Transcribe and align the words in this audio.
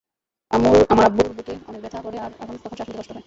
আমার 0.91 1.05
আব্বুর 1.05 1.27
বুকে 1.37 1.53
অনেক 1.67 1.81
ব্যথা 1.81 1.99
করে 2.01 2.17
আর 2.19 2.31
তখন 2.39 2.55
শ্বাস 2.61 2.73
নিতে 2.79 2.93
কষ্ট 2.97 3.09
হয়। 3.09 3.19